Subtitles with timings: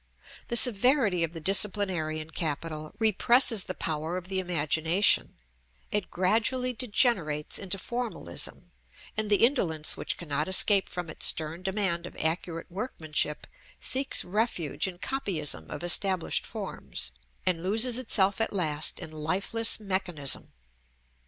[0.47, 5.35] The severity of the disciplinarian capital represses the power of the imagination;
[5.91, 8.71] it gradually degenerates into Formalism;
[9.15, 13.45] and the indolence which cannot escape from its stern demand of accurate workmanship,
[13.79, 17.11] seeks refuge in copyism of established forms,
[17.45, 20.51] and loses itself at last in lifeless mechanism.